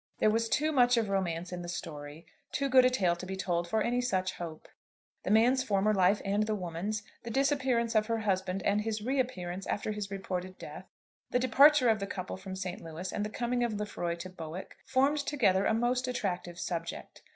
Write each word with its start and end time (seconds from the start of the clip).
There 0.17 0.31
was 0.31 0.49
too 0.49 0.71
much 0.71 0.97
of 0.97 1.09
romance 1.09 1.51
in 1.53 1.61
the 1.61 1.69
story, 1.69 2.25
too 2.51 2.69
good 2.69 2.85
a 2.85 2.89
tale 2.89 3.15
to 3.15 3.23
be 3.23 3.35
told, 3.35 3.67
for 3.67 3.83
any 3.83 4.01
such 4.01 4.33
hope. 4.33 4.67
The 5.21 5.29
man's 5.29 5.63
former 5.63 5.93
life 5.93 6.23
and 6.25 6.47
the 6.47 6.55
woman's, 6.55 7.03
the 7.21 7.29
disappearance 7.29 7.93
of 7.93 8.07
her 8.07 8.17
husband 8.21 8.63
and 8.63 8.81
his 8.81 9.03
reappearance 9.03 9.67
after 9.67 9.91
his 9.91 10.09
reported 10.09 10.57
death, 10.57 10.87
the 11.29 11.37
departure 11.37 11.87
of 11.89 11.99
the 11.99 12.07
couple 12.07 12.35
from 12.35 12.55
St. 12.55 12.81
Louis 12.81 13.13
and 13.13 13.23
the 13.23 13.29
coming 13.29 13.63
of 13.63 13.75
Lefroy 13.79 14.15
to 14.15 14.29
Bowick, 14.31 14.75
formed 14.87 15.19
together 15.19 15.65
a 15.67 15.73
most 15.75 16.07
attractive 16.07 16.59
subject. 16.59 17.21